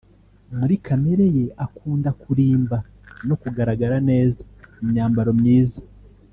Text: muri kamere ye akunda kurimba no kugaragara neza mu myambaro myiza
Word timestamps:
muri 0.57 0.75
kamere 0.85 1.25
ye 1.37 1.45
akunda 1.65 2.09
kurimba 2.21 2.77
no 3.27 3.35
kugaragara 3.41 3.97
neza 4.09 4.41
mu 4.77 4.83
myambaro 4.89 5.31
myiza 5.41 5.79